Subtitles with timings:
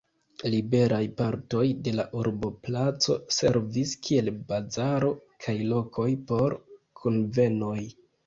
[0.51, 5.11] Liberaj partoj de la urboplaco servis kiel bazaro
[5.45, 6.57] kaj lokoj por
[7.03, 7.79] kunvenoj.